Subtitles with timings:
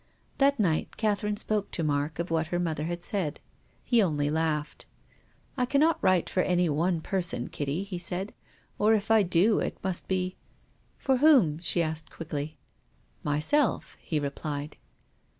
[0.39, 3.39] That night Catherine spoke to Mark of what her mother had said.
[3.83, 4.87] He only laughed."
[5.59, 8.33] I cannot write for any one person, Kitty," he said,"
[8.79, 10.37] or if I do it must be
[10.97, 12.57] ""For whom?" she asked quickly."
[13.23, 14.75] Myself," he replied.